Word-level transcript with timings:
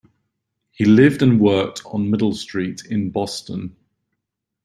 He 0.71 0.83
lived 0.83 1.21
and 1.21 1.39
worked 1.39 1.85
on 1.85 2.09
Middle 2.09 2.33
Street 2.33 2.81
in 2.89 3.11
Boston. 3.11 3.75